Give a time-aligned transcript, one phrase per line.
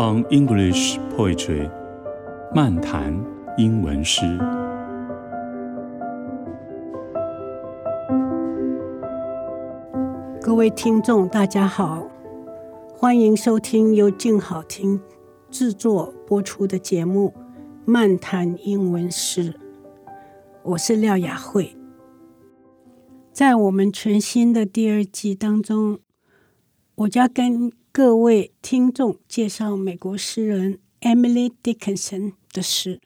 [0.00, 1.68] On English Poetry，
[2.54, 3.12] 漫谈
[3.56, 4.22] 英文诗。
[10.40, 12.06] 各位听众，大家好，
[12.94, 15.00] 欢迎收听由静好听
[15.50, 17.34] 制作播出的节目
[17.84, 19.52] 《漫谈英文诗》。
[20.62, 21.76] 我是廖雅慧。
[23.32, 25.98] 在我们全新的第二季当中，
[26.94, 33.00] 我将跟各位听众介绍美国诗人 Emily Dickinson 的诗。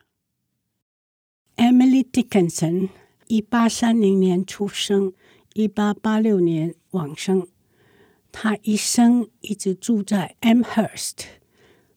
[1.57, 2.91] Emily Dickinson
[3.29, 5.15] 一八三零年出生，
[5.55, 7.49] 一八八六年往生。
[8.33, 11.21] 她一生一直住在 Amherst，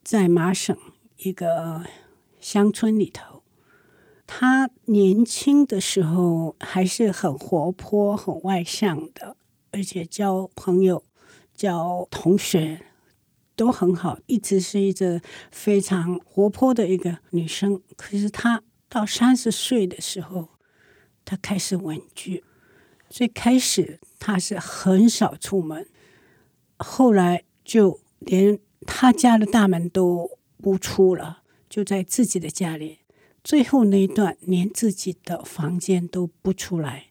[0.02, 0.74] 在麻省
[1.18, 1.84] 一个
[2.40, 3.42] 乡村里头。
[4.26, 9.36] 她年轻的时候还是很活泼、很外向的，
[9.72, 11.04] 而且交朋友。
[11.56, 12.82] 叫同学
[13.56, 17.80] 都很好，一直是一个非常活泼的一个女生。
[17.96, 20.50] 可是她到三十岁的时候，
[21.24, 22.44] 她开始稳居。
[23.08, 25.88] 最开始她是很少出门，
[26.76, 32.98] 后来就连她家的大门都不出了，就在自己的家里。
[33.42, 37.06] 最后那一段连自己的房间都不出来，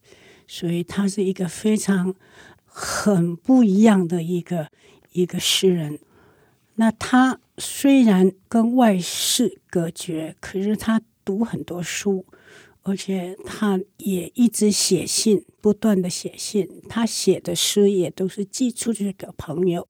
[0.45, 2.13] 所以她是一个非常。
[2.77, 4.69] 很不一样的一个
[5.13, 5.97] 一个诗人，
[6.75, 12.25] 那他虽然跟外世隔绝，可是他读很多书，
[12.81, 16.81] 而且他也一直写信，不断的写信。
[16.89, 19.87] 他写的诗也都是寄出去给朋友、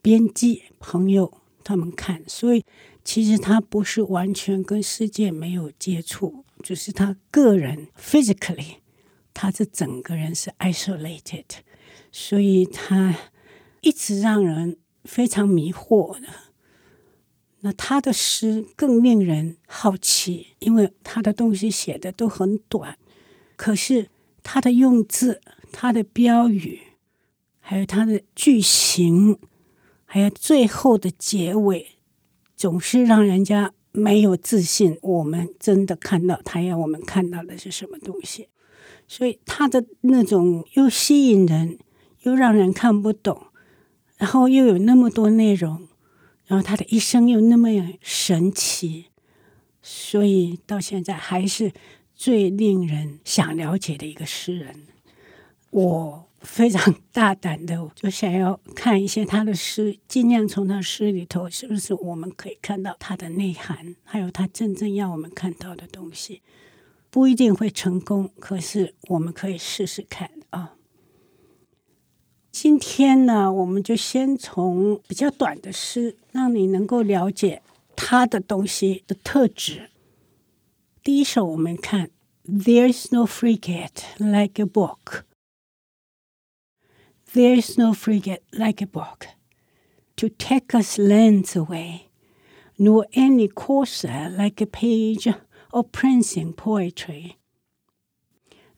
[0.00, 2.64] 编辑朋友他们看，所以
[3.02, 8.76] 其实他不是完全跟世界没有接触，就是他个人 physically，
[9.34, 11.44] 他这整个人是 isolated。
[12.20, 13.16] 所以他
[13.80, 16.26] 一直让人非常迷惑的。
[17.60, 22.98] 那他的诗更令人好奇，因为他的东西写的都很短，
[23.54, 24.08] 可是
[24.42, 25.40] 他的用字、
[25.70, 26.80] 他的标语，
[27.60, 29.38] 还有他的句型，
[30.04, 31.98] 还有最后的结尾，
[32.56, 34.98] 总是让人家没有自信。
[35.02, 38.48] 我们真的看到他要我们看到的是什么东西？
[39.06, 41.78] 所以他的那种又吸引人。
[42.28, 43.46] 又让人看不懂，
[44.18, 45.88] 然后又有那么多内容，
[46.46, 47.68] 然后他的一生又那么
[48.00, 49.06] 神奇，
[49.82, 51.72] 所以到现在还是
[52.14, 54.86] 最令人想了解的一个诗人。
[55.70, 66.42] 我非常大胆的就想要看一些他的诗，尽量从他诗里头是不是我们可以看到他的内涵，还有他真正要我们看到的东西。
[67.10, 70.30] 不一定会成功，可是我们可以试试看。
[72.57, 77.61] 今天呢，我们就先从比较短的诗，让你能够了解
[77.95, 79.89] 他的东西的特质。
[81.03, 82.11] 第一首，我们看
[82.45, 85.23] "There's no frigate like a book."
[87.33, 89.25] There's no frigate like a book
[90.17, 92.01] to take us lands away,
[92.77, 95.33] nor any courser like a page
[95.71, 97.36] of prancing poetry.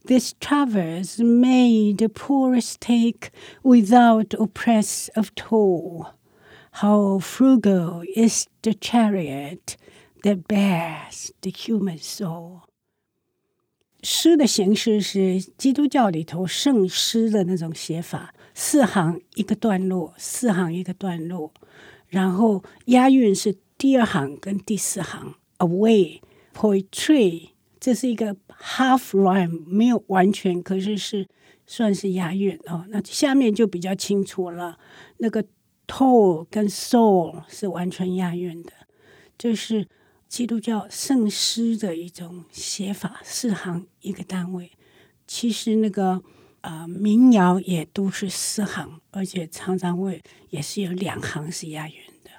[0.05, 3.31] This traverse may the poorest take
[3.63, 6.07] without oppress of toll.
[6.73, 9.77] How frugal is the chariot
[10.23, 12.61] that bears the human soul。
[14.03, 21.51] 诗的形式是基督教里头圣诗的那种写法，四行一个段落，四行一个段落，
[22.09, 25.33] 然后押韵是第二行跟第四行。
[25.57, 26.19] Away
[26.53, 27.49] poetry。
[27.80, 31.26] 这是一个 half rhyme，没有完全，可是是
[31.66, 32.84] 算是押韵哦。
[32.90, 34.78] 那下面就比较清楚了，
[35.16, 35.42] 那个
[35.86, 38.72] toll 跟 soul 是完全押韵的，
[39.38, 39.88] 就是
[40.28, 44.70] 基督教圣诗的一种写法，四行一个单位。
[45.26, 46.22] 其实那个
[46.60, 52.30] 呃民谣也都是四行，而且常常会也是有两行是押韵的。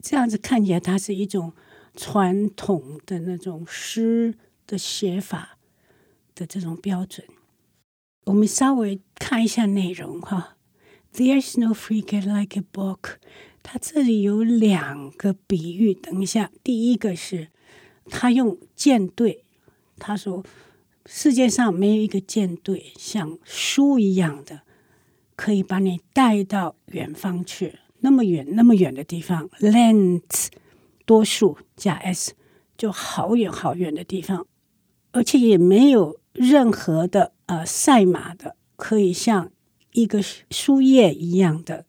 [0.00, 1.52] 这样子看起来，它是一种
[1.94, 4.34] 传统的那种诗。
[4.70, 5.58] 的写法
[6.36, 7.26] 的这种标准，
[8.26, 10.56] 我们稍微看一下内容哈。
[11.12, 13.16] There's no frigate like a book。
[13.64, 17.48] 它这里有两个比喻，等一下，第一个是
[18.08, 19.44] 他用舰队，
[19.98, 20.44] 他说
[21.04, 24.60] 世界上没有一个舰队像书一样的，
[25.34, 30.46] 可以把你带到远方去，那么远那么远的地方，lands
[31.04, 32.34] 多数加 s
[32.78, 34.46] 就好远好远的地方。
[35.12, 39.50] 而且也没有任何的呃赛马的，可以像
[39.92, 40.20] 一个
[40.50, 41.86] 书页一样的。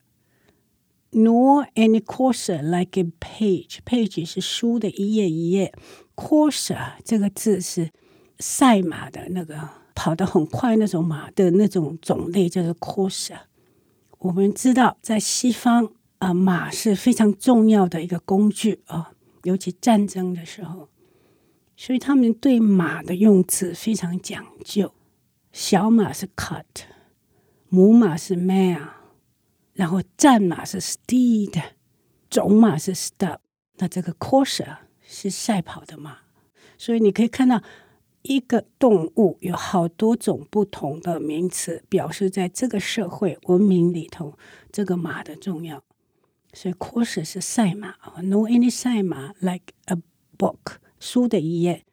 [1.12, 5.74] Nor any courser like a page，page 是书的一页一页
[6.16, 7.92] ，courser 这个字是
[8.40, 13.40] 赛马的那个跑得很快那种马的那种种类，叫做 courser。
[14.20, 19.12] 我们知道，在西方啊、马是非常重要的一个工具啊、
[19.44, 20.88] 尤其战争的时候，
[21.76, 24.94] 所以他们对马的用词非常讲究。
[25.52, 26.64] 小马是 cart，
[27.70, 28.88] 母马是 mare。
[29.74, 31.60] 然后战马是 steed，
[32.30, 33.38] 种马是 stud，
[33.78, 36.18] 那这个 courser 是赛跑的马，
[36.78, 37.64] 所以你可以看到
[38.22, 44.38] 一个动物有好多种不同的名词，表示在这个社会文明里头
[44.72, 45.82] 这个马的重要。
[46.54, 49.96] 所以 courser 是赛马，know any 赛马 like a
[50.38, 51.84] book 书的一页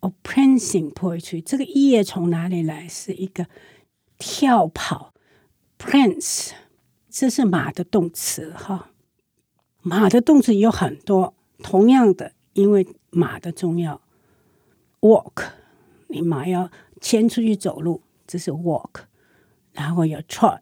[0.00, 2.86] ，or prancing poetry 这个一页从哪里来？
[2.86, 3.48] 是一个
[4.18, 5.14] 跳跑
[5.78, 6.52] prance。
[7.08, 8.90] 这是马的动词哈，
[9.82, 11.32] 马的动词有很多，
[11.62, 14.02] 同样的，因为马的重要。
[15.00, 15.50] walk，
[16.08, 16.70] 你马要
[17.00, 19.04] 牵出去走路，这是 walk。
[19.72, 20.60] 然后有 trot，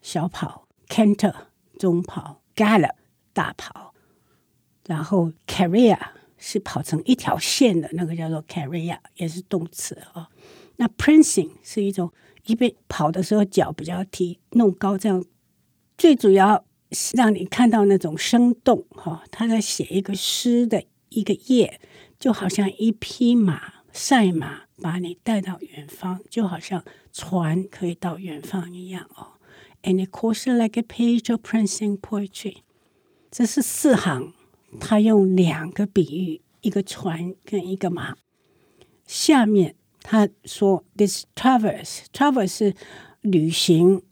[0.00, 1.34] 小跑；canter，
[1.78, 2.94] 中跑；gallop，
[3.32, 3.92] 大跑。
[4.86, 5.98] 然后 career
[6.38, 10.28] 是跑成一条线的那个叫做 career，也是动词啊。
[10.76, 12.12] 那 prancing 是一种，
[12.44, 15.24] 一边跑的时候脚比较提弄高这样。
[15.96, 21.80] 最主要是让你看到那种生动哈，他在写一个诗的一个页，
[22.18, 29.38] 就好像一匹马赛马把你带到远方，就好像船可以到远方一样哦。
[29.82, 32.58] And it courses like a page of prancing poetry。
[33.30, 34.34] 这是四行，
[34.78, 38.16] 他用两个比喻，一个船跟一个马。
[39.06, 42.74] 下面他说：“This traverse，traverse 是
[43.20, 44.02] 旅行。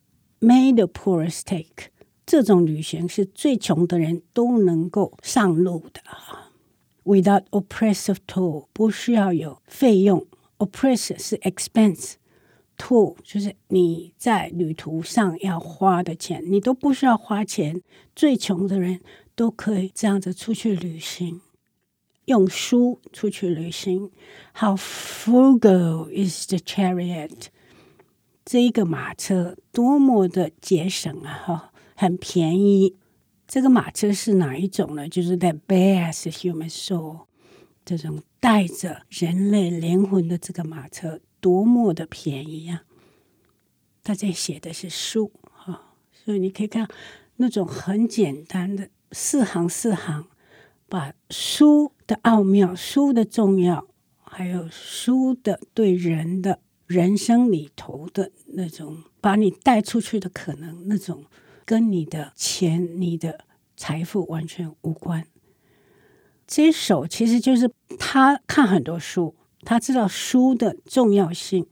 [0.41, 1.91] ”，made the poorest take，
[2.27, 6.03] 这种旅行是最穷的人都能够上路的。
[7.05, 10.27] Without oppressive toll，不需要有费用。
[10.59, 17.83] Oppress 是 expense，toll 就是你在旅途上要花的钱，你都不需要花钱。
[18.15, 19.01] 最穷的人
[19.35, 21.41] 都可以这样子出去旅行，
[22.27, 24.11] 用书出去旅行。
[24.55, 27.47] How frugal is the chariot！
[28.45, 31.43] 这一个马车多么的节省啊！
[31.47, 32.97] 哈，很便宜。
[33.47, 35.09] 这个马车是哪一种呢？
[35.09, 37.27] 就是 that bears human soul，
[37.85, 42.85] 这种带着人类灵魂的这个马车，多么的便宜啊！
[44.03, 46.89] 大家写的是书哈，所以你可以看
[47.37, 50.27] 那种很简单的四行四行，
[50.89, 53.87] 把书的奥妙、书的重要，
[54.23, 56.61] 还有书的对人的。
[56.87, 61.25] 人生里头的那种把你带出去的可能，那种
[61.65, 65.27] 跟你的钱、你的财富完全无关。
[66.47, 71.67] 这首其实就是他看很多书，他知道书的重要性，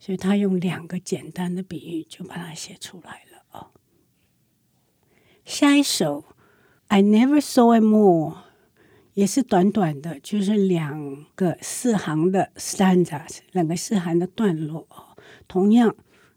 [0.00, 3.70] 所以他用两个简单的比喻就把它写出来了哦。
[5.44, 6.24] 下一首
[6.88, 8.44] ，I never saw a more。
[9.14, 14.86] 也是短短的，就是两个四行的 stanzas，两个四行的段落。
[15.48, 15.96] 同样，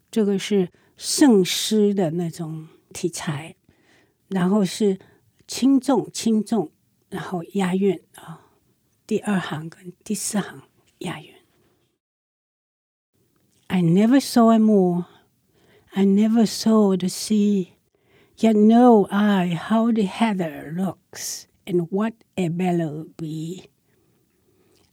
[0.10, 3.56] 这个是圣诗的那种题材，
[4.30, 4.98] 然后是
[5.48, 6.72] 轻重轻重，
[7.10, 8.48] 然后押韵啊。
[9.06, 10.64] 第二行跟第四行
[11.00, 11.36] 押韵。
[13.68, 15.06] I never saw a moor,
[15.92, 17.74] I never saw the sea,
[18.41, 21.47] yet know I how the heather looks.
[21.69, 23.65] And what a billow be!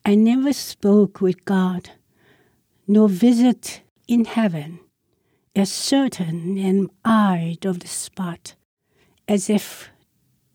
[0.04, 1.92] I never spoke with God,
[2.88, 4.80] nor visit in heaven,
[5.56, 8.56] as certain am I of the spot,
[9.28, 9.92] as if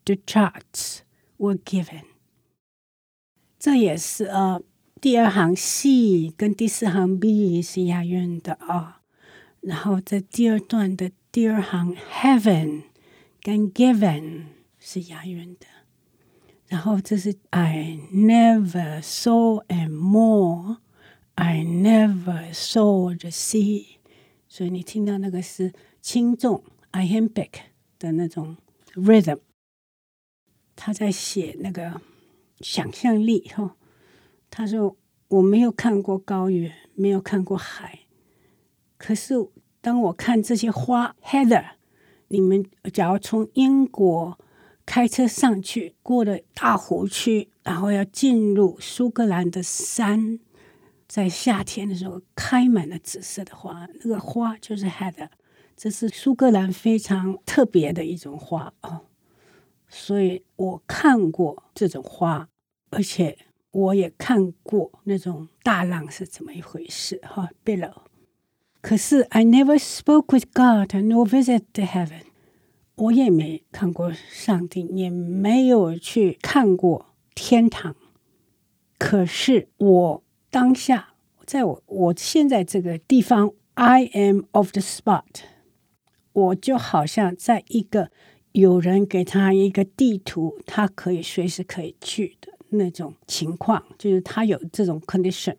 [0.06, 1.02] the charts
[1.38, 2.02] were given。
[3.60, 4.60] 这也是啊，
[5.00, 9.02] 第二行 C 跟第四行 B 是押韵的啊，
[9.60, 12.82] 然后在第二段的 第二行 Heaven
[13.40, 14.44] 跟 Given
[14.78, 15.66] 是押韵的。
[16.66, 20.78] 然后这是 I never saw a moor,
[21.34, 23.96] I never saw the sea。
[24.48, 27.50] 所以你听到那个是轻重 iambic
[27.98, 28.56] 的那种
[28.94, 29.40] rhythm。
[30.76, 32.00] 他在写那个
[32.60, 33.76] 想象力哈。
[34.50, 34.96] 他说
[35.28, 38.00] 我没有看过高原，没有看过海，
[38.96, 39.34] 可是
[39.83, 41.65] 当我看这些花 heather，
[42.29, 44.39] 你们假如从英国。
[44.85, 50.41] 开车上去，过了大湖区，然后要进入苏格兰的山，
[51.07, 55.29] 在夏天的时候开满了紫色的花，那个花就是 heather，
[55.77, 59.05] 这是苏格兰非常特别的一种花哦。
[59.87, 62.49] 所以我看过这种花，
[62.89, 63.37] 而且
[63.71, 67.49] 我也看过那种大浪是怎么一回事哈。
[67.63, 67.93] Billow，
[68.83, 72.23] 可是 I never spoke with God nor visit the heaven，
[72.95, 77.95] 我也没看过上帝，也没有去看过天堂。
[78.99, 81.13] 可是我当下，
[81.45, 85.23] 在我我现在这个地方，I am of the spot，
[86.33, 88.11] 我就好像在一个。
[88.51, 95.55] 有人给他一个地图，他可以随时可以去的那种情况，就是他有这种 condition。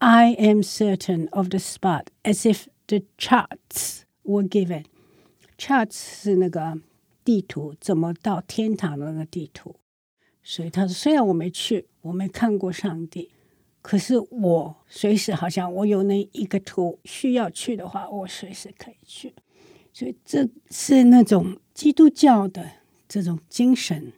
[0.00, 4.84] I am certain of the spot, as if the charts were given.
[5.56, 6.80] Charts 是那个
[7.24, 9.76] 地图，怎么到天堂的那个地图。
[10.42, 13.30] 所以他说，虽然我没去，我没看过上帝，
[13.82, 19.34] 可是我随时好像我有那一个图，需要去的话，我随时可以去。
[19.92, 22.70] 所以这是那种基督教的
[23.08, 24.12] 这种精神，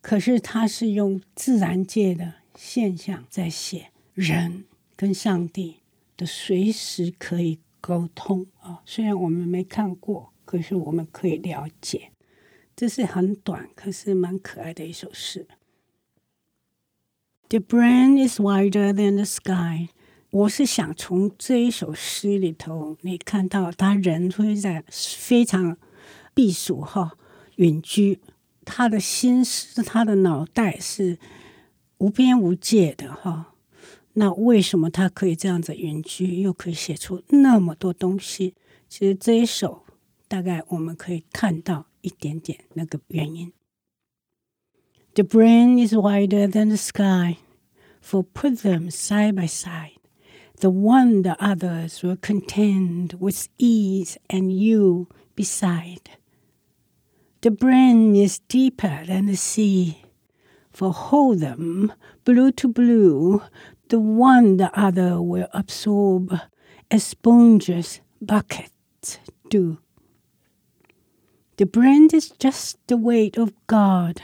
[0.00, 4.64] 可是他是用自然界的现象在写人
[4.96, 5.76] 跟上帝
[6.16, 8.82] 的随时可以沟通啊。
[8.84, 12.10] 虽然我们没看过，可是我们可以了解。
[12.74, 15.46] 这是很短，可是蛮可爱的一首诗。
[17.48, 19.90] The brain is wider than the sky.
[20.30, 25.76] 我是想从这一首诗里头，你看到他人会在非常
[26.34, 27.16] 避暑哈，
[27.56, 28.20] 隐居，
[28.64, 31.18] 他的心思，他的脑袋是
[31.98, 33.54] 无边无界的哈。
[34.17, 38.53] 那为什么他可以这样子隐居，又可以写出那么多东西？
[38.87, 39.83] 其实这一首
[40.27, 43.51] 大概我们可以看到一点点那个原因。
[45.15, 47.37] The brain is wider than the sky,
[48.01, 49.97] for put them side by side.
[50.59, 56.01] The one the others will contend with ease, and you beside.
[57.41, 59.95] The brain is deeper than the sea,
[60.71, 61.91] for hold them
[62.23, 63.41] blue to blue,
[63.89, 66.39] the one the other will absorb,
[66.89, 69.19] as sponges buckets
[69.49, 69.77] do.
[71.57, 74.21] The brain is just the weight of God,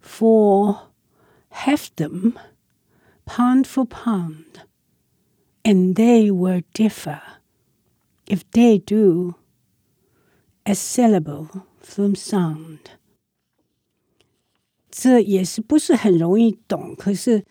[0.00, 0.88] for
[1.50, 2.38] heft them
[3.26, 4.64] pound for pound
[5.64, 7.20] And they will differ
[8.26, 9.34] if they do
[10.64, 12.78] a syllable from sound。
[14.90, 17.44] 这也是不是很容易懂，可是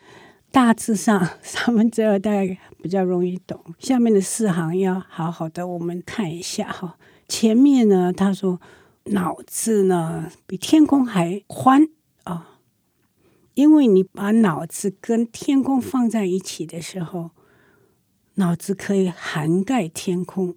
[0.55, 3.61] 大致上 三分之二大概比较容易懂。
[3.81, 6.97] 下面的四行要好好的我们看一下哈。
[7.29, 8.61] 前面呢，他说
[9.07, 11.89] 脑子呢比天空还宽
[12.23, 12.61] 啊，
[13.55, 17.33] 因为你把脑子跟天空放在一起的时候。
[18.37, 20.57] 脑子可以涵盖天空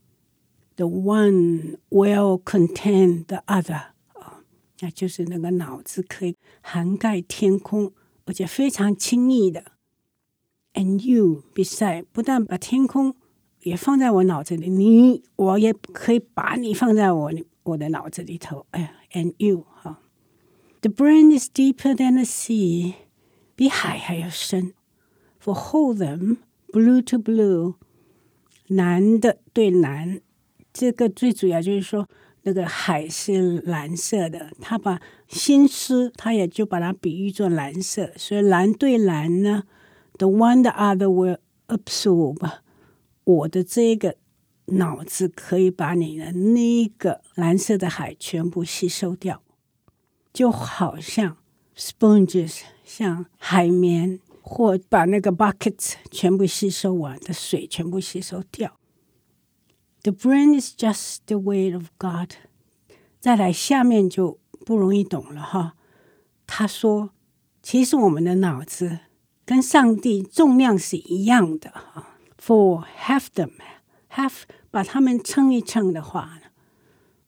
[0.76, 4.42] ，the one will contain the other 啊，
[4.80, 7.94] 那就是那个脑子可以涵盖天空，
[8.26, 9.64] 而且非常轻易的。
[10.78, 13.16] And you beside 不但把天空
[13.64, 17.32] 也放在我脑子里，你我也可以把你放在我
[17.64, 18.66] 我的脑子里头。
[18.72, 20.00] 哎呀，and you 哈
[20.82, 22.94] ，the brain is deeper than the sea，
[23.56, 24.74] 比海还要深。
[25.44, 26.38] For hold them。
[26.70, 27.76] Blue to blue，
[28.68, 30.20] 蓝的对蓝，
[30.74, 32.10] 这个最主要就是说，
[32.44, 39.64] 那个海是蓝色的，他把心思，他也就把它比喻作蓝色，所以蓝对蓝呢
[40.19, 42.51] ，the one the other will absorb，
[43.25, 44.17] 我的这个
[44.67, 49.43] 脑子可以把你的那个蓝色的海全部吸收掉，
[50.33, 51.37] 就好像
[51.77, 54.21] sponges，像海绵。
[54.45, 58.77] 或把那个 buckets 全部吸收完的水全部吸收掉。
[60.03, 62.33] The brain is just the weight of God。
[63.21, 65.75] 再来下面就不容易懂了哈。
[66.45, 67.11] 他说，
[67.63, 68.99] 其实我们的脑子
[69.47, 72.17] 跟上帝重量是一样的哈。
[72.39, 76.49] For half them，half 把它们称一称的话呢，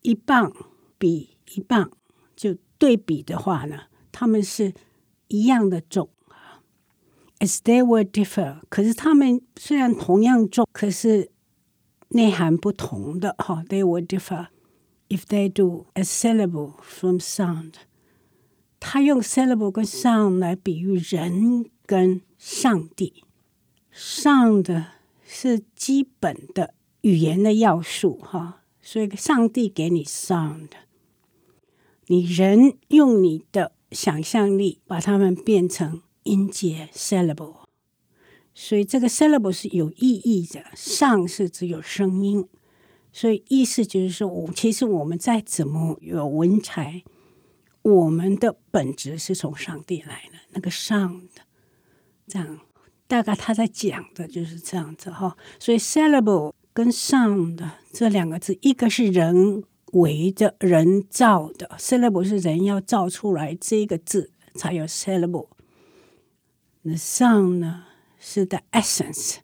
[0.02, 0.52] 一磅
[0.98, 1.90] 比一磅
[2.34, 4.74] 就对比的话呢，他们是
[5.28, 6.08] 一样的重。
[7.40, 11.30] As they will differ，可是他们虽然同样重，可是
[12.08, 13.62] 内涵不同的哈。
[13.68, 14.46] They will differ
[15.08, 17.74] if they do a syllable from sound。
[18.80, 23.23] 他用 syllable 跟 sound 来比喻人 跟上帝。
[23.91, 24.85] Sound
[25.25, 30.69] 是基本的语言的要素哈，所以上帝给你 sound，
[32.05, 36.03] 你人用你的想象力把它们变成。
[36.23, 37.61] 音节 syllable，
[38.53, 40.63] 所以这个 syllable 是有意义的。
[40.75, 42.47] 上是只有声音，
[43.11, 47.03] 所以意思就是说，我其实我们再怎么有文采，
[47.81, 51.29] 我们的本质是从上帝来的，那个 sound，
[52.29, 52.59] 这样
[53.07, 55.35] 大概他在讲的就是这样子哈。
[55.59, 57.59] 所以，celebrable 跟 sound
[57.91, 65.47] 这两个字，一个是人为的、人造的，celebrable 是人要造出来这个字才有 celebrable。
[66.83, 67.85] 那 sound 呢
[68.19, 69.37] 是 the essence，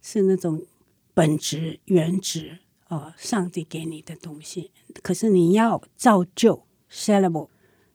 [0.00, 0.62] 是那种
[1.12, 2.60] 本质、原质。
[2.88, 7.48] 哦，上帝给你的东西，可是你要造就 syllable，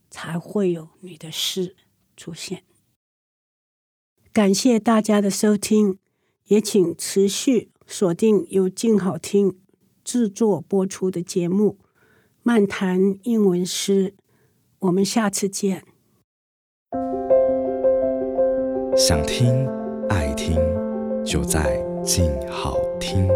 [0.09, 1.75] 才会有你的诗
[2.15, 2.63] 出现。
[4.35, 5.97] 感谢大家的收听，
[6.47, 9.57] 也请持续锁定由静好听
[10.03, 11.77] 制作播出的节目
[12.43, 14.09] 《漫谈英文诗》。
[14.79, 15.85] 我们下次见。
[18.97, 19.65] 想听
[20.09, 20.57] 爱听，
[21.23, 23.29] 就在静好听。